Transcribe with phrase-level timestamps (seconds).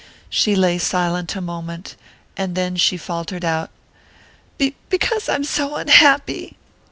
[0.31, 1.95] She lay silent a moment;
[2.35, 3.69] then she faltered out:
[4.57, 6.57] "B because I'm so unhappy!"